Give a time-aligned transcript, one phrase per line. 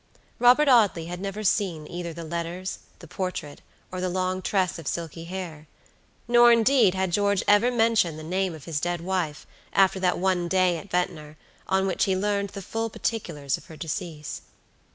[0.39, 3.61] Robert Audley had never seen either the letters, the portrait,
[3.91, 5.67] or the long tress of silky hair;
[6.27, 10.47] nor, indeed, had George ever mentioned the name of his dead wife after that one
[10.47, 11.37] day at Ventnor,
[11.67, 14.41] on which he learned the full particulars of her decease.